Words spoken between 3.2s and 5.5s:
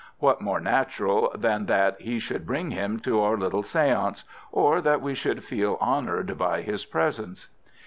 our little séance, or that we should